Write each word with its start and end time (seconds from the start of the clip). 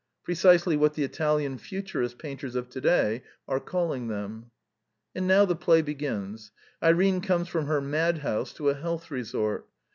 Precisely 0.23 0.75
what 0.75 0.95
the 0.95 1.03
Italian 1.03 1.59
Futurist 1.59 2.17
painters 2.17 2.55
of 2.55 2.69
today 2.71 3.21
are 3.47 3.59
calling 3.59 4.07
them. 4.07 4.49
And 5.13 5.27
now 5.27 5.45
the 5.45 5.55
play 5.55 5.83
begins. 5.83 6.51
Irene 6.81 7.21
comes 7.21 7.47
from 7.47 7.67
her 7.67 7.81
madhouse 7.81 8.51
to 8.53 8.69
a" 8.69 8.73
health 8.81 9.11
resort." 9.11 9.69